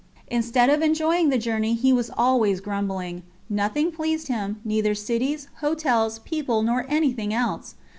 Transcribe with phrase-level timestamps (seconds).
[0.29, 6.17] Instead of enjoying the journey he was always grumbling: nothing pleased him, neither cities, hotels,
[6.25, 7.75] people, nor anything else.